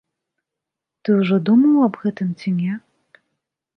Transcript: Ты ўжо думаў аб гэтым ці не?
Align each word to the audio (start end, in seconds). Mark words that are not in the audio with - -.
Ты 1.03 1.09
ўжо 1.19 1.35
думаў 1.49 1.77
аб 1.91 2.01
гэтым 2.07 2.29
ці 2.41 2.49
не? 2.63 2.73